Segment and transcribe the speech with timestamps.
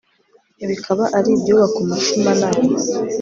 [0.69, 2.67] bikaba ari ibyubaka umutima nama